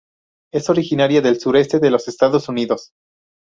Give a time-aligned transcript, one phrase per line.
[0.51, 2.89] Es originaria del sureste de los Estados Unidos.